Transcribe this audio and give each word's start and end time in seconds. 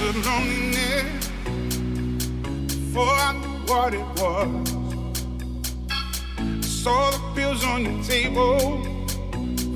the 0.00 0.12
loneliness 0.24 1.28
before 2.72 3.14
I 3.28 3.32
knew 3.38 3.58
what 3.70 3.92
it 3.92 4.06
was. 4.18 4.74
I 6.38 6.60
saw 6.62 7.10
the 7.10 7.20
pills 7.34 7.62
on 7.64 7.84
your 7.84 8.02
table 8.02 8.82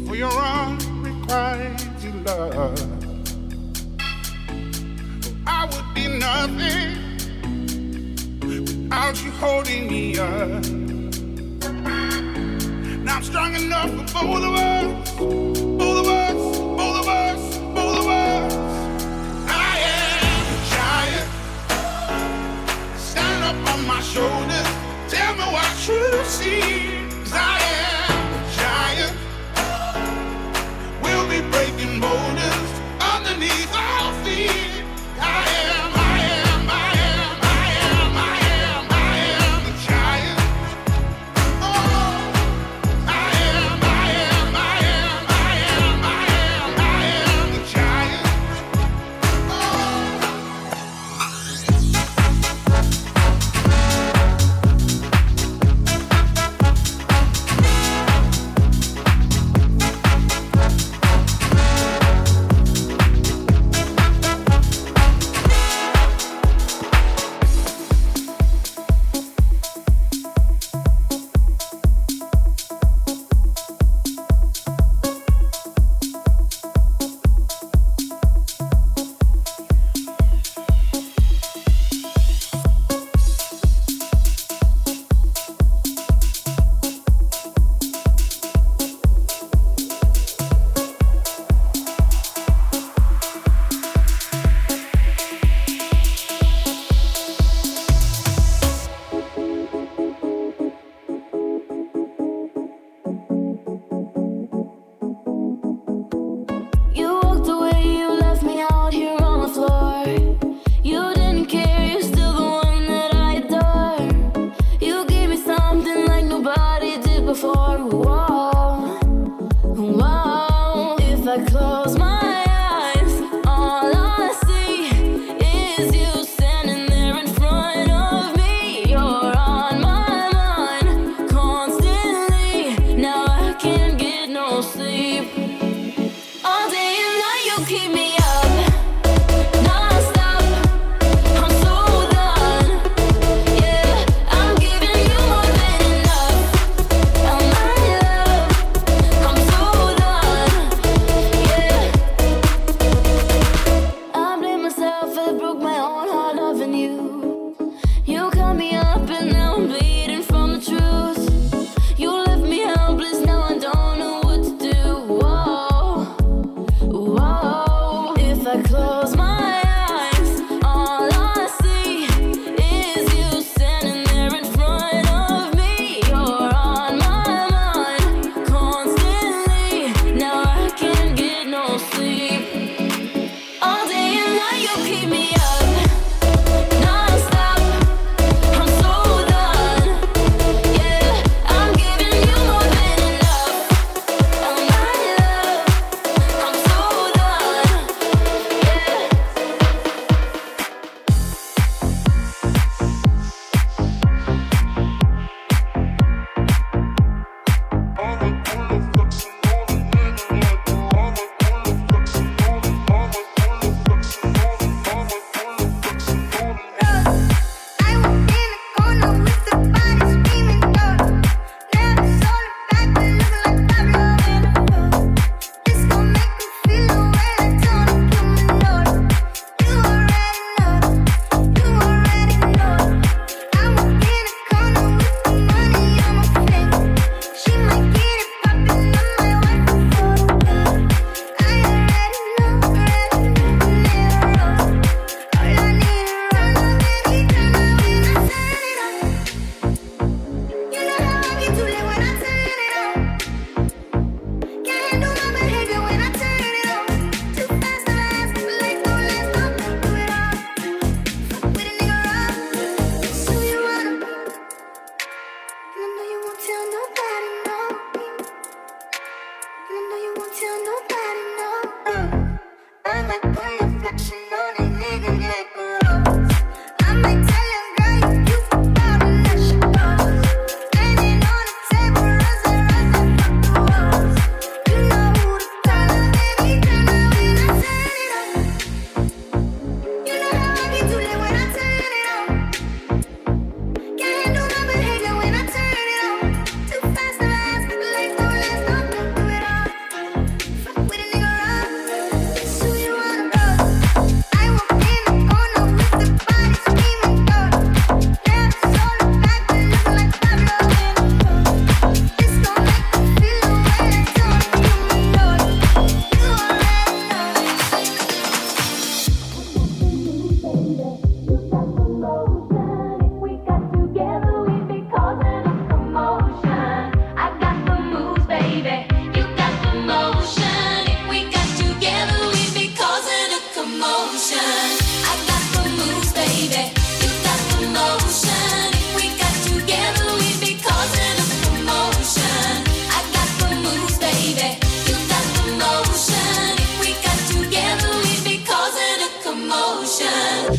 for 0.06 0.16
your 0.16 0.32
unrequited 0.32 2.14
love. 2.24 2.80
I 5.46 5.66
would 5.66 5.94
be 5.94 6.08
nothing 6.08 6.88
without 8.40 9.22
you 9.22 9.30
holding 9.32 9.88
me 9.88 10.18
up. 10.18 10.64
Now 13.04 13.16
I'm 13.16 13.22
strong 13.22 13.54
enough 13.54 13.90
for 13.90 14.24
both 14.24 14.42
of 14.42 14.54
us. 14.54 15.63
my 23.86 24.00
shoulders. 24.00 24.68
Tell 25.08 25.34
me 25.34 25.44
what 25.52 25.88
you 25.88 26.24
see. 26.24 27.06
Cause 27.22 27.32
I 27.32 27.58
am. 27.58 27.83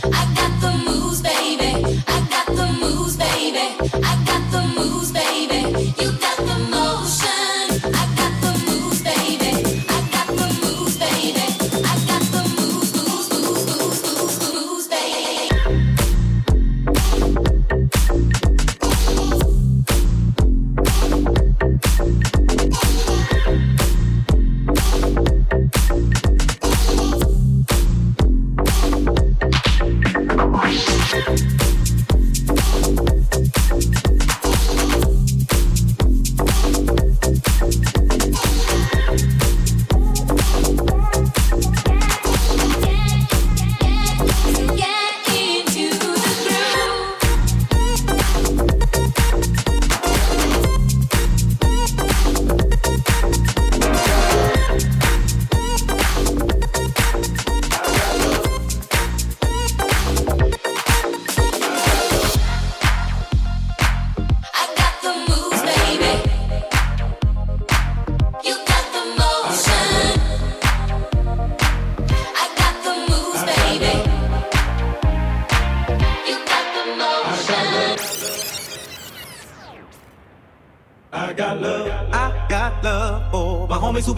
I 0.04 0.26
got 0.36 0.62
the 0.62 0.75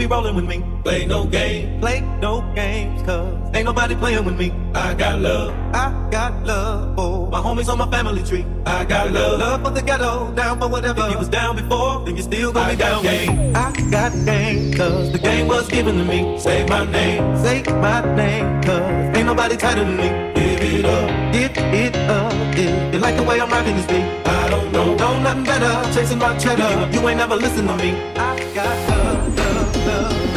playing 0.05 0.35
with 0.35 0.45
me. 0.45 0.63
Play 0.83 1.05
no 1.05 1.25
game. 1.25 1.79
Play 1.81 2.01
no 2.21 2.41
games, 2.53 3.01
cuz. 3.01 3.55
Ain't 3.55 3.65
nobody 3.65 3.95
playing 3.95 4.25
with 4.25 4.37
me. 4.37 4.51
I 4.75 4.93
got 4.93 5.19
love. 5.19 5.53
I 5.73 6.09
got 6.11 6.45
love 6.45 6.95
for 6.95 7.29
my 7.29 7.39
homies 7.39 7.69
on 7.69 7.77
my 7.79 7.89
family 7.89 8.23
tree. 8.23 8.45
I 8.65 8.85
got 8.85 9.11
love. 9.11 9.39
Love 9.39 9.63
for 9.63 9.71
the 9.71 9.81
ghetto, 9.81 10.31
down 10.33 10.59
for 10.59 10.67
whatever. 10.67 11.05
If 11.05 11.11
you 11.11 11.17
was 11.17 11.29
down 11.29 11.55
before, 11.55 12.05
then 12.05 12.15
you 12.15 12.23
still 12.23 12.51
gonna 12.51 12.67
I 12.67 12.71
be 12.71 12.77
down 12.77 13.03
game. 13.03 13.55
I 13.55 13.71
got 13.89 14.11
game, 14.25 14.73
cause 14.73 15.11
the 15.11 15.19
game 15.19 15.47
was 15.47 15.67
given 15.67 15.97
to 15.97 16.05
me. 16.05 16.39
Say 16.39 16.65
my 16.67 16.85
name, 16.85 17.37
say 17.37 17.63
my 17.63 18.01
name, 18.15 18.61
cause 18.61 19.17
ain't 19.17 19.25
nobody 19.25 19.57
tighter 19.57 19.83
than 19.83 19.97
me. 19.97 20.09
Give 20.35 20.61
it 20.61 20.85
up, 20.85 21.33
give 21.33 21.51
it 21.57 21.95
up. 22.09 22.33
If 22.57 22.93
you 22.93 22.99
like 22.99 23.15
the 23.15 23.23
way 23.23 23.39
I'm 23.39 23.49
rocking 23.49 23.75
this 23.75 23.85
beat, 23.85 24.03
I 24.25 24.49
don't 24.49 24.71
know, 24.71 24.95
know 24.95 25.19
nothing 25.21 25.43
better. 25.43 25.93
Chasing 25.93 26.19
my 26.19 26.37
cheddar, 26.37 26.89
you 26.93 27.07
ain't 27.07 27.17
never 27.17 27.35
listen 27.35 27.67
to 27.67 27.75
me. 27.77 27.91
I 28.15 28.53
got 28.53 28.89
love, 28.89 29.37
love, 29.75 30.36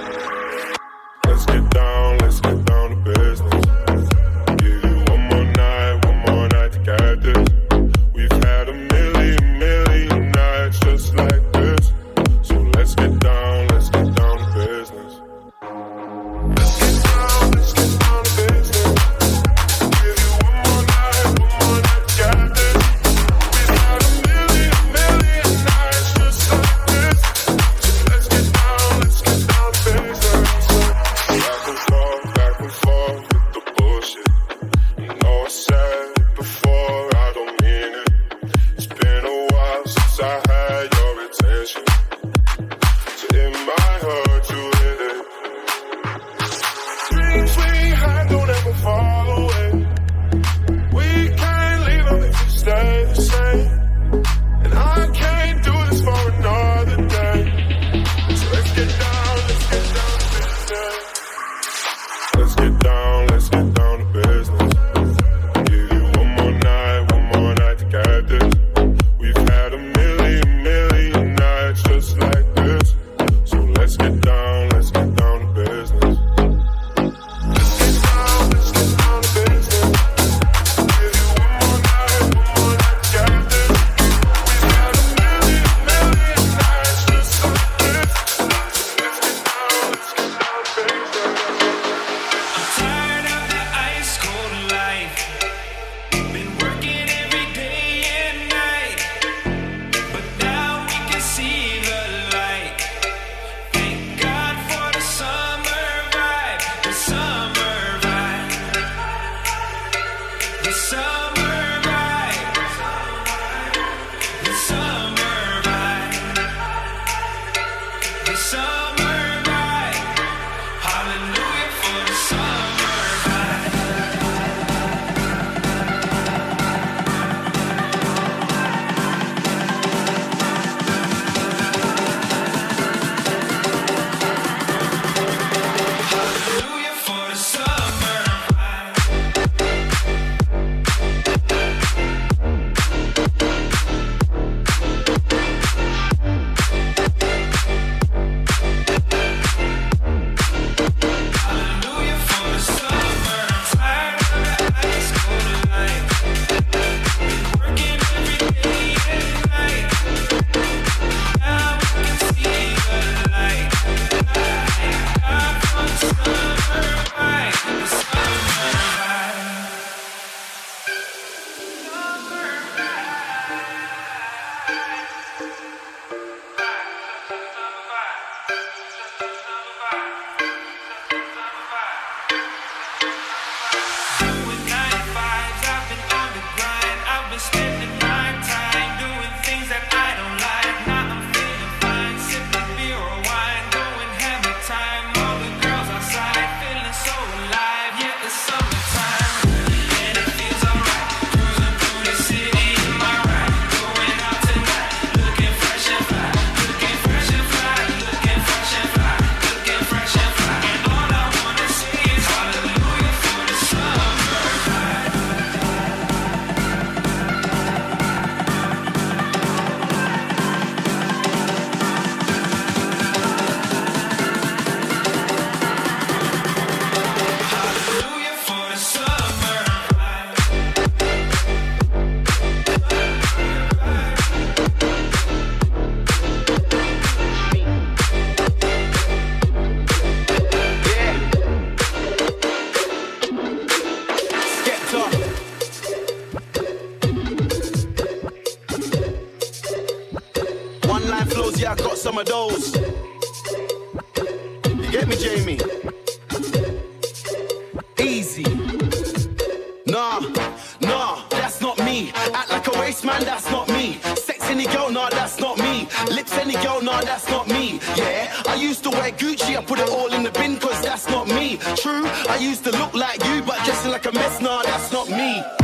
I 272.29 272.37
used 272.37 272.63
to 272.65 272.71
look 272.71 272.93
like 272.93 273.23
you, 273.25 273.41
but 273.41 273.63
dressing 273.65 273.91
like 273.91 274.05
a 274.05 274.11
mess, 274.11 274.41
nah, 274.41 274.61
that's 274.63 274.91
not 274.91 275.09
me. 275.09 275.60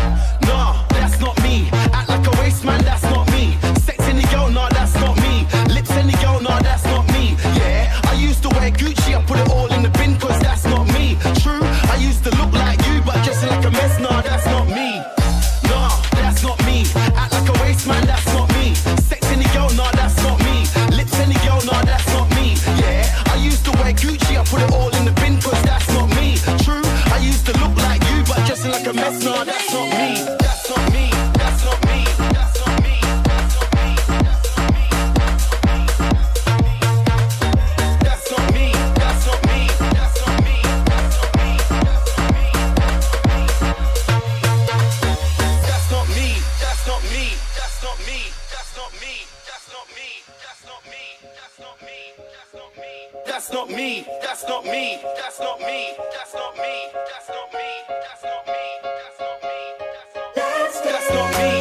that's 60.83 61.09
not 61.09 61.31
me. 61.37 61.56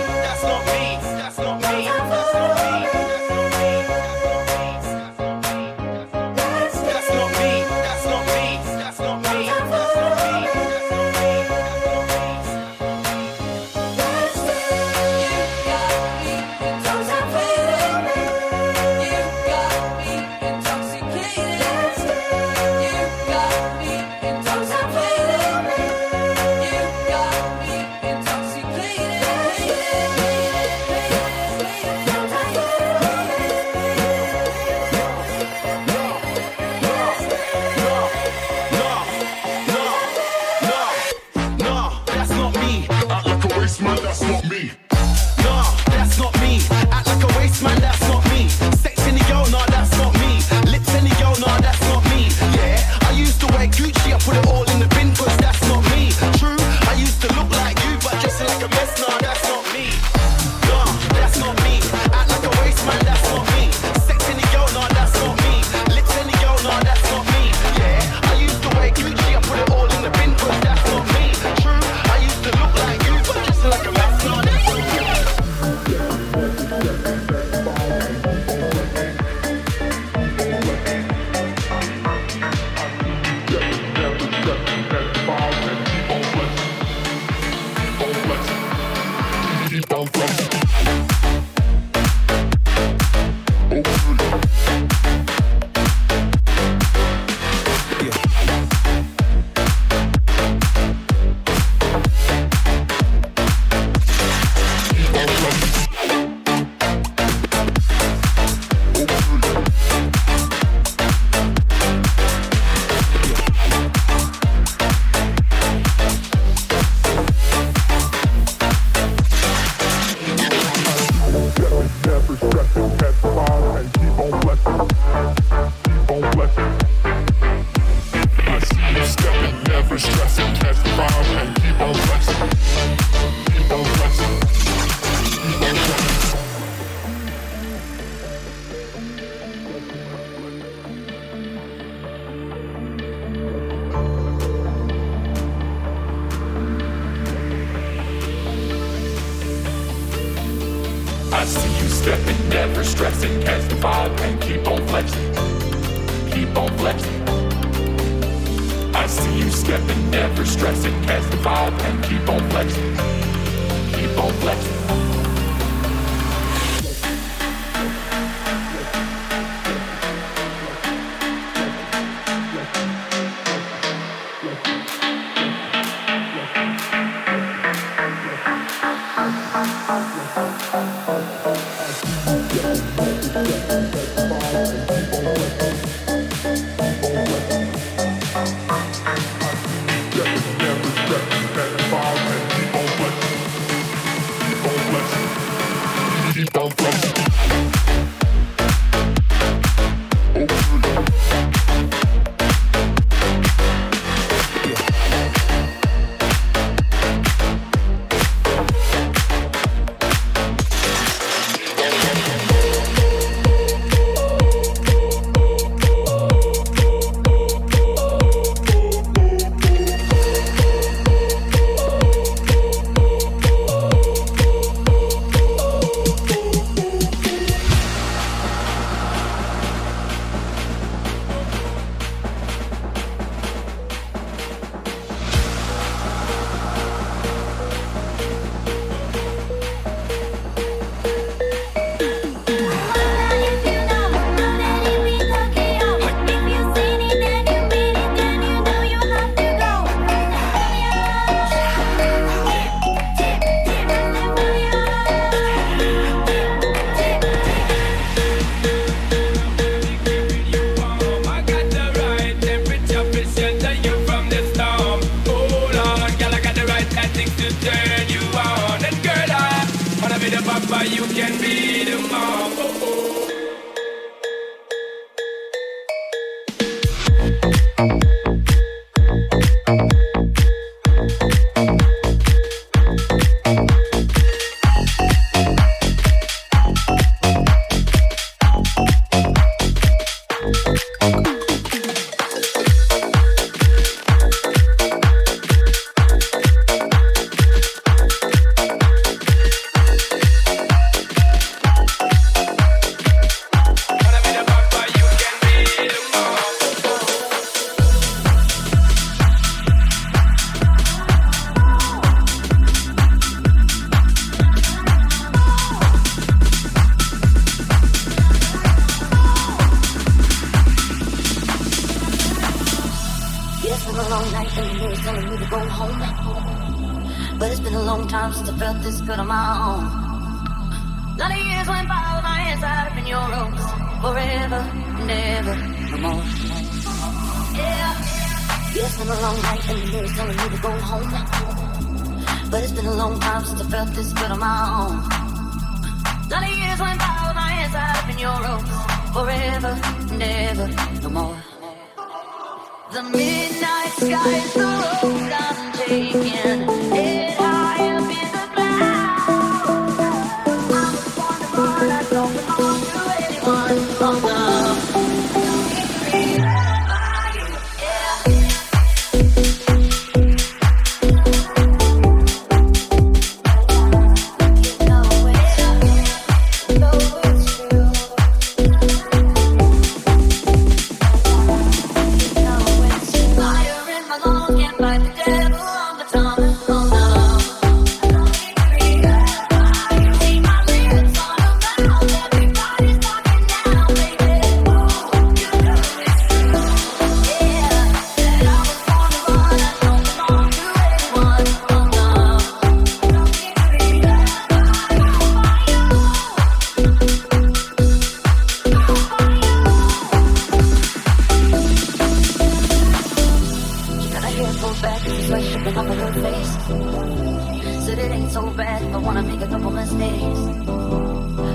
so 418.30 418.50
bad 418.50 418.82
if 418.82 418.94
I 418.94 418.98
wanna 418.98 419.22
make 419.22 419.40
a 419.40 419.46
couple 419.46 419.70
mistakes. 419.70 420.40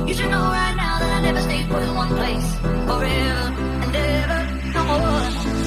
You 0.08 0.14
should 0.14 0.30
know 0.30 0.46
right 0.60 0.76
now 0.76 1.00
that 1.00 1.12
I 1.18 1.22
never 1.22 1.42
stay 1.42 1.66
put 1.68 1.84
in 1.84 1.96
one 1.96 2.10
place 2.10 2.56
forever 2.88 3.46
and 3.84 3.96
ever. 3.96 4.40
No 4.74 4.84
more. 4.86 5.61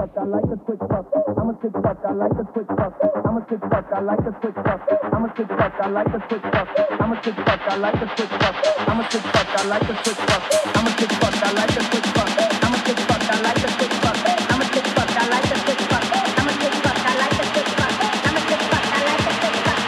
fuck, 0.00 0.16
I 0.16 0.24
like 0.24 0.44
a 0.44 0.56
quick 0.56 0.80
fuck. 0.88 1.06
I'm 1.36 1.50
a 1.50 1.54
sick 1.60 1.72
fuck, 1.72 1.98
I 2.08 2.12
like 2.12 2.32
a 2.32 2.44
quick 2.52 2.66
fuck. 2.68 2.94
I'm 3.26 3.36
a 3.36 3.40
sick 3.48 3.60
fuck, 3.60 3.92
I 3.92 4.00
like 4.00 4.24
a 4.24 4.32
quick 4.40 4.54
fuck. 4.54 4.80
I'm 5.12 5.24
a 5.24 5.28
sick 5.36 5.48
fuck, 5.48 5.74
I 5.80 5.88
like 5.88 6.14
a 6.14 6.20
quick 6.20 6.44
fuck. 6.52 6.68
I'm 7.00 7.12
a 7.12 7.16
sick 7.20 7.36
fuck, 7.44 7.60
I 7.68 7.76
like 7.76 8.00
a 8.00 8.06
quick 8.16 8.30
fuck. 8.40 8.56
I'm 8.88 9.00
a 9.00 9.04
sick 9.12 9.24
fuck, 9.28 9.48
I 9.52 9.64
like 9.68 9.90
a 9.90 9.94
quick 10.00 10.20
fuck. 10.24 10.44
I'm 10.72 10.86
a 10.88 10.96
sick 10.96 11.12
fuck, 11.20 11.42
I 11.42 11.52
like 11.52 11.76
a 11.76 11.84
quick 11.90 12.06
fuck. 12.16 12.30
I'm 12.64 12.72
a 12.72 12.78
sick 12.80 12.98
fuck, 13.04 13.28
I 13.28 13.40
like 13.44 13.60
a 13.60 13.70
quick 13.76 13.92
fuck. 14.00 14.16
I'm 14.50 14.60
a 14.60 14.64
sick 14.72 14.86
fuck, 14.96 15.10
I 15.10 15.26
like 15.28 15.44
a 15.44 15.58
quick 15.60 15.80
fuck. 15.80 16.00
I'm 16.00 16.00
a 16.00 16.00
sick 16.00 16.00
fuck, 16.00 16.00
I 16.00 16.00
like 16.00 16.00
a 16.00 16.00
quick 16.00 16.00
fuck. 16.00 16.08
I'm 16.30 16.48
a 16.48 16.52
sick 16.56 16.72
fuck, 16.80 16.98
I 17.00 17.16
like 17.20 17.36
a 17.36 17.44
quick 17.50 17.68
fuck. 17.76 17.94
I'm 18.26 18.36
a 18.36 18.42
sick 18.48 18.62
fuck, 18.70 18.88
I 18.90 19.04
like 19.04 19.24
a 19.24 19.38
quick 19.40 19.58
fuck. 19.60 19.84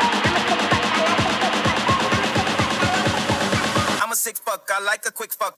I'm 4.02 4.12
a 4.12 4.16
sick 4.16 4.36
fuck, 4.36 4.70
I 4.70 4.80
like 4.84 5.06
a 5.06 5.12
quick 5.12 5.32
fuck. 5.32 5.56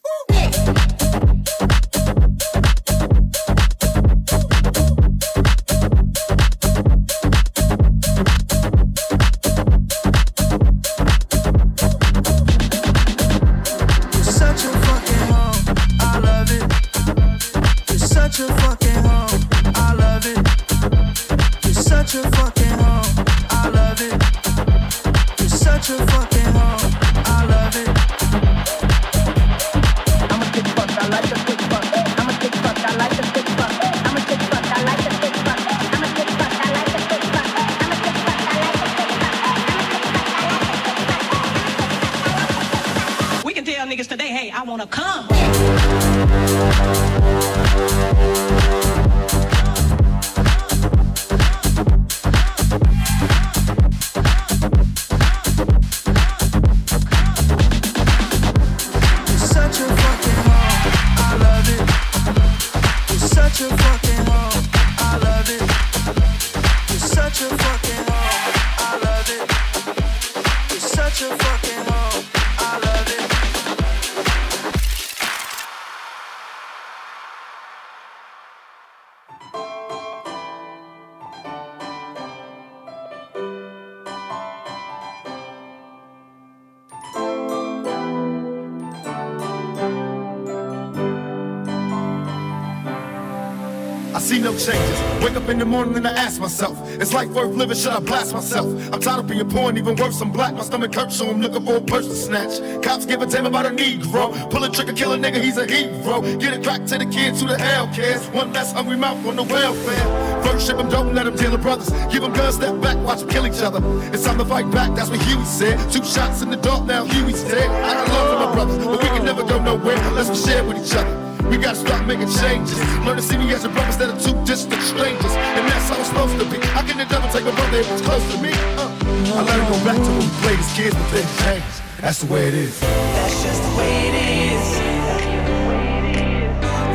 No 94.45 94.53
changes. 94.53 95.25
Wake 95.25 95.37
up 95.37 95.49
in 95.49 95.59
the 95.59 95.65
morning 95.65 95.97
and 95.97 96.07
I 96.07 96.13
ask 96.13 96.39
myself, 96.39 96.79
is 97.01 97.15
life 97.15 97.31
worth 97.31 97.55
living? 97.57 97.77
Should 97.77 97.93
I 97.93 98.01
blast 98.01 98.35
myself? 98.35 98.67
I'm 98.93 99.01
tired 99.01 99.21
of 99.21 99.27
being 99.27 99.49
poor 99.49 99.71
and 99.71 99.79
even 99.79 99.97
worse, 99.97 100.21
I'm 100.21 100.31
black. 100.31 100.53
My 100.55 100.63
stomach 100.63 100.95
hurts, 100.95 101.17
so 101.17 101.31
I'm 101.31 101.41
looking 101.41 101.65
for 101.65 101.77
a 101.77 101.81
purse 101.81 102.07
to 102.07 102.15
snatch. 102.15 102.83
Cops 102.83 103.07
give 103.07 103.23
a 103.23 103.27
damn 103.27 103.47
about 103.47 103.65
a 103.65 103.71
Negro. 103.71 104.51
Pull 104.51 104.65
a 104.65 104.71
trigger, 104.71 104.93
kill 104.93 105.13
a 105.15 105.17
nigga, 105.17 105.43
he's 105.43 105.57
a 105.57 105.67
hero. 105.67 106.21
Get 106.39 106.53
it 106.53 106.63
crack 106.63 106.85
to 106.87 106.99
the 106.99 107.07
kids 107.07 107.41
who 107.41 107.49
the 107.49 107.59
hell 107.59 107.89
cares. 107.95 108.27
One 108.29 108.53
less 108.53 108.73
hungry 108.73 108.97
mouth 108.97 109.25
on 109.27 109.37
the 109.37 109.45
welfare. 109.45 110.43
First 110.45 110.67
ship 110.67 110.77
them, 110.77 110.91
don't 110.91 111.15
let 111.15 111.25
them 111.25 111.37
deal 111.37 111.53
with 111.53 111.63
brothers. 111.63 111.91
Give 112.13 112.21
them 112.21 112.35
guns, 112.35 112.57
step 112.57 112.79
back, 112.83 112.99
watch 112.99 113.21
them 113.21 113.31
kill 113.31 113.47
each 113.47 113.63
other. 113.63 113.81
It's 114.13 114.25
time 114.25 114.37
to 114.39 114.45
fight 114.45 114.71
back, 114.71 114.95
that's 114.95 115.09
what 115.09 115.23
Huey 115.23 115.45
said. 115.47 115.79
Two 115.91 116.05
shots 116.05 116.43
in 116.43 116.51
the 116.51 116.59
dark, 116.59 116.85
now 116.85 117.07
Huey's 117.07 117.43
dead. 117.45 117.71
I 117.71 117.95
got 117.95 118.09
love 118.09 118.29
for 118.29 118.47
my 118.47 118.55
brothers, 118.55 118.85
but 118.85 119.03
we 119.03 119.09
can 119.09 119.25
never 119.25 119.43
go 119.43 119.59
nowhere 119.63 119.97
unless 120.09 120.29
we 120.29 120.37
share 120.37 120.63
with 120.65 120.85
each 120.85 120.95
other. 120.95 121.24
We 121.51 121.59
gotta 121.59 121.77
start 121.77 122.07
making 122.07 122.31
changes. 122.41 122.79
Learn 123.05 123.17
to 123.17 123.23
see 123.23 123.37
me 123.37 123.53
as 123.53 123.65
a 123.65 123.69
brother 123.69 123.87
instead 123.87 124.11
of 124.11 124.23
two 124.23 124.35
distant 124.45 124.83
strangers. 124.83 125.33
And 125.57 125.69
that's 125.69 125.89
how 125.89 125.99
it's 125.99 126.09
supposed 126.09 126.39
to 126.39 126.45
be. 126.45 126.59
How 126.69 126.83
can 126.83 126.97
the 126.97 127.05
devil 127.05 127.29
take 127.31 127.45
a 127.47 127.53
brother 127.53 127.79
if 127.79 127.91
it's 127.93 128.03
close 128.03 128.25
to 128.35 128.41
me? 128.41 128.53
Uh, 128.53 128.89
I 129.37 129.43
let 129.43 129.59
it 129.61 129.69
go 129.69 129.79
back 129.85 129.97
to 129.97 130.11
when 130.11 130.21
we 130.21 130.29
played 130.43 130.59
as 130.59 130.73
kids, 130.75 130.95
but 130.97 131.07
things 131.13 131.43
changed. 131.45 131.83
That's 132.01 132.21
the 132.23 132.33
way 132.33 132.49
it 132.49 132.55
is. 132.55 132.81
That's 132.81 133.43
just 133.43 133.63
the 133.63 133.77
way 133.77 133.93
it 134.09 134.15
is. 134.53 134.65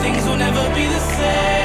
Things 0.02 0.26
will 0.26 0.38
never 0.38 0.64
be 0.76 0.86
the 0.86 1.00
same. 1.00 1.59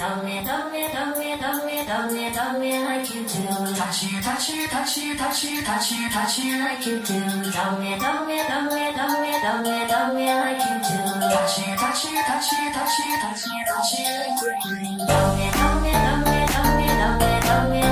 Tell 0.00 0.24
me, 0.24 0.42
tell 0.42 0.70
me, 0.70 0.88
tell 0.88 1.12
me, 1.18 1.36
tell 1.36 1.66
me, 1.66 1.84
tell 1.84 2.10
me, 2.10 2.32
tell 2.32 2.58
me 2.58 2.72
like 2.80 3.14
you 3.14 3.20
do. 3.20 3.44
Touch 3.76 4.02
you, 4.04 4.18
touch 4.22 4.48
you, 4.48 4.66
touch 4.66 4.96
you, 4.96 5.14
touch 5.14 5.44
you, 5.44 5.62
touch 5.62 5.92
you, 5.92 6.08
touch 6.08 6.38
you 6.38 6.58
like 6.58 6.86
you 6.86 7.00
do. 7.00 7.20
Tell 7.52 7.78
me, 7.78 7.98
tell 7.98 8.24
me, 8.24 8.38
tell 8.48 8.64
me, 8.64 8.92
tell 8.96 9.20
me, 9.20 9.32
tell 9.44 9.60
me, 9.60 9.86
tell 9.92 10.14
me 10.14 10.24
like 10.24 10.56
you 10.56 10.76
do. 10.88 11.20
Touch 11.20 11.58
you, 11.58 11.76
touch 11.76 12.04
you, 12.06 12.16
touch 12.16 12.48
you, 12.50 12.72
touch 12.72 12.96
you, 12.96 13.20
touch 13.20 13.44
you, 13.44 13.60
touch 13.68 13.92
you 13.92 14.08
like 14.16 14.40
you 14.40 14.96
do. 14.96 15.04
Tell 15.04 15.36
me, 15.36 15.50
tell 15.52 15.80
me, 15.82 15.92
tell 15.92 16.16
me, 16.24 16.46
tell 16.48 16.78
me, 16.78 16.86
tell 16.88 17.18
me, 17.18 17.40
tell 17.42 17.70
me 17.70 17.89